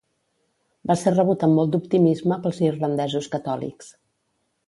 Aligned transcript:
Va 0.91 0.95
ser 1.01 1.11
rebut 1.13 1.43
amb 1.47 1.59
molt 1.59 1.75
d'optimisme 1.75 2.39
pels 2.47 2.63
irlandesos 2.71 3.31
catòlics. 3.37 3.93